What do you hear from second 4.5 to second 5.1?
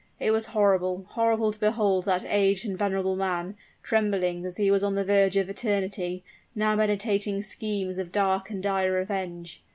he was on the